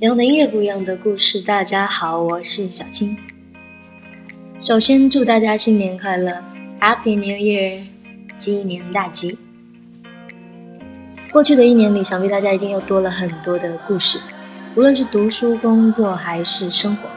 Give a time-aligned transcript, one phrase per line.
[0.00, 1.40] 一样的音乐，不一样的故事。
[1.40, 3.16] 大家好，我是小青。
[4.60, 6.40] 首先祝大家新年快乐
[6.80, 7.82] ，Happy New Year，
[8.38, 9.36] 鸡年大吉。
[11.32, 14.20] 过去的一年里，想必大家一定又多了很多的故事，
[14.76, 17.08] 无论是读书、工作还是生活。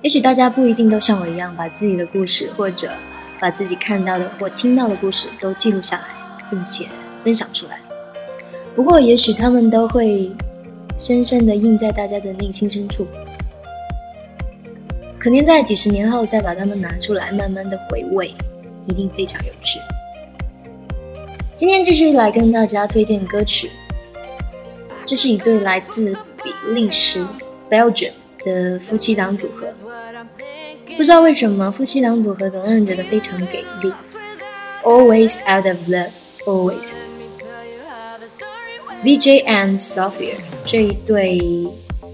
[0.00, 2.90] 也许大家不一定都像我一样，把自己的故事或者
[3.38, 6.04] 把自己看到的或听到的故事都记录下来，
[6.48, 6.86] 并且
[7.22, 7.78] 分享出来。
[8.74, 10.32] 不过，也许他们都会。
[10.98, 13.06] 深深地印在大家的内心深处，
[15.18, 18.34] 可能在几十年后再把它们拿出来，慢慢的回味，
[18.86, 19.78] 一定非常有趣。
[21.54, 23.70] 今天继续来跟大家推荐歌曲，
[25.06, 27.24] 这是一对来自比利时
[27.70, 28.12] （Belgium）
[28.44, 29.68] 的夫妻档组合。
[30.96, 33.92] 不知道为什么夫妻档组合总让人觉得非常给力
[34.82, 36.94] ，Always out of love，always。
[39.04, 40.34] VJ and Sophia
[40.66, 41.38] 这一对，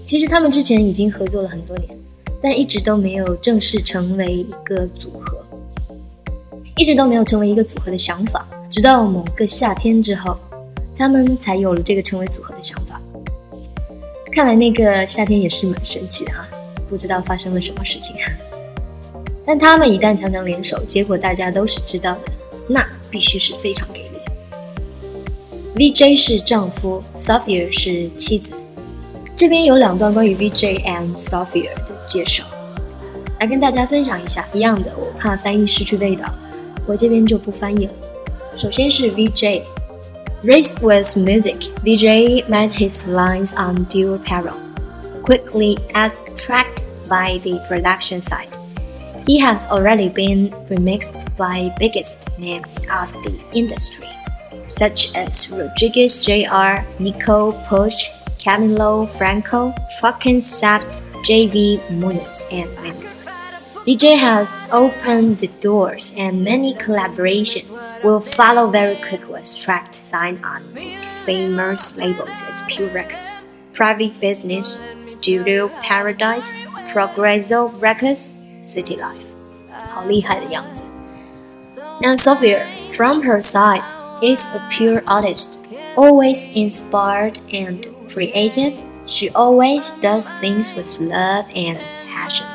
[0.05, 1.89] 其实他们之前已经合作了很多年，
[2.39, 5.43] 但一直都没有正式成为一个组合，
[6.77, 8.47] 一直都没有成为一个组合的想法。
[8.69, 10.37] 直到某个夏天之后，
[10.95, 13.01] 他们才有了这个成为组合的想法。
[14.31, 16.47] 看来那个夏天也是蛮神奇的哈，
[16.87, 18.15] 不知道发生了什么事情。
[19.43, 22.31] 但他们一旦常常联手，结果大家都是知道的，
[22.67, 24.04] 那必须是非常给。
[25.76, 28.50] VJ 是丈夫，Sophia 是妻子。
[29.36, 32.44] 这边有两段关于 VJ and Sophia 的介绍，
[33.38, 34.46] 来跟大家分享一下。
[34.52, 36.32] 一样的，我怕翻译失去味道，
[36.86, 37.92] 我这边就不翻译了。
[38.56, 44.54] 首先是 VJ。Raised with music, VJ met his lines on dual peril,
[45.22, 48.48] quickly attracted by the production side.
[49.26, 54.08] He has already been remixed by biggest names of the industry
[54.74, 63.10] such as Rodriguez Jr., Nico Push, Camilo Franco, Truckin Saft, JV Munoz, and many.
[63.86, 70.44] DJ has opened the doors and many collaborations will follow very quickly as tracks signed
[70.44, 70.62] on
[71.24, 73.36] famous labels as Pure Records,
[73.72, 76.52] Private Business, Studio Paradise,
[76.92, 79.26] Progresso Records, City Life.
[79.92, 80.82] 好厉害的样子。
[82.00, 82.64] Now Sophia,
[82.96, 83.82] from her side,
[84.21, 85.51] is a pure artist,
[85.97, 88.73] always inspired and creative.
[89.07, 91.77] She always does things with love and
[92.09, 92.47] passion.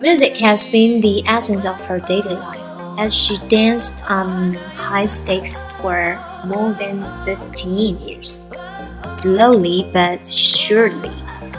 [0.00, 5.62] Music has been the essence of her daily life, as she danced on high stakes
[5.80, 8.40] for more than 15 years.
[9.12, 11.12] Slowly but surely,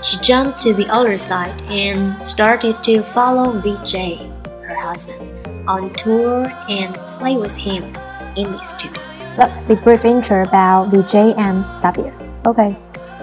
[0.04, 4.28] she jumped to the other side and started to follow VJ,
[4.68, 5.30] her husband,
[5.68, 7.94] on tour and play with him
[8.36, 9.02] in the studio.
[9.38, 12.12] That's the brief intro about VJ and Xavier.
[12.44, 12.76] OK，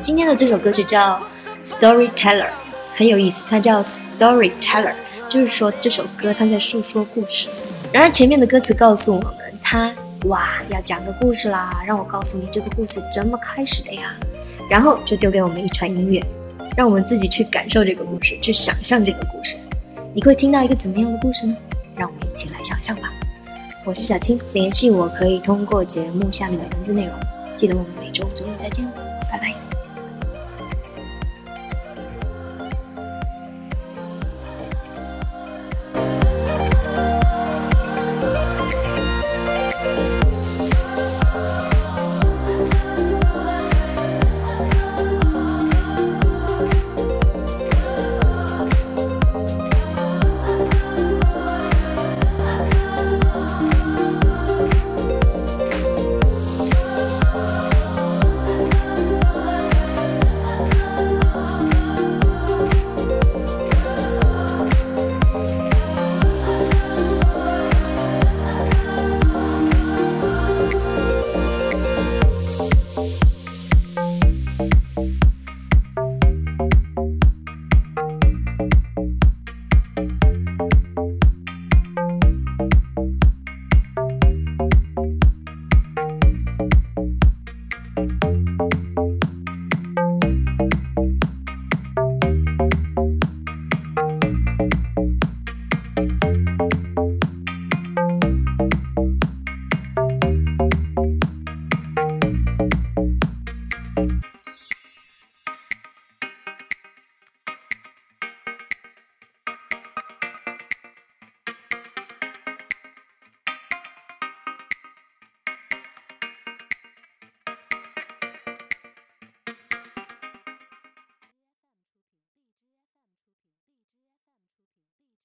[0.03, 1.21] 今天的这首歌曲叫
[1.65, 2.49] Storyteller，
[2.95, 4.95] 很有意思，它叫 Storyteller，
[5.29, 7.49] 就是说这首歌它在诉说故事。
[7.93, 9.93] 然而前面的歌词告诉我们，它
[10.25, 14.15] 哇要讲个故事啦，让我告诉你这个故事怎么开始的呀。
[14.71, 16.25] 然后就丢给我们一串音乐，
[16.77, 19.57] 让我们自己去感受这个故事，去想象这个故事。
[20.15, 21.57] 你会听到一个怎么样的故事呢？
[21.97, 23.10] 让我们一起来想象吧。
[23.83, 27.15] 我是小青，联系我可以通过节目下面的文字内容。
[27.57, 29.10] 记得我们每周五周六再见，哦。